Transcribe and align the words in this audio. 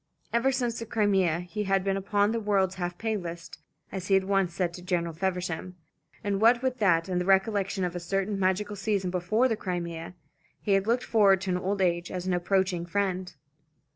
Ever 0.33 0.51
since 0.51 0.79
the 0.79 0.87
Crimea 0.87 1.41
he 1.41 1.65
had 1.65 1.83
been 1.83 1.95
upon 1.95 2.31
the 2.31 2.39
world's 2.39 2.73
half 2.81 2.97
pay 2.97 3.15
list, 3.15 3.59
as 3.91 4.07
he 4.07 4.15
had 4.15 4.23
once 4.23 4.51
said 4.51 4.73
to 4.73 4.81
General 4.81 5.13
Feversham, 5.13 5.75
and 6.23 6.41
what 6.41 6.63
with 6.63 6.79
that 6.79 7.07
and 7.07 7.21
the 7.21 7.25
recollection 7.25 7.83
of 7.83 7.95
a 7.95 7.99
certain 7.99 8.39
magical 8.39 8.75
season 8.75 9.11
before 9.11 9.47
the 9.47 9.55
Crimea, 9.55 10.15
he 10.59 10.71
had 10.71 10.87
looked 10.87 11.03
forward 11.03 11.39
to 11.41 11.61
old 11.61 11.83
age 11.83 12.09
as 12.09 12.25
an 12.25 12.33
approaching 12.33 12.83
friend. 12.83 13.35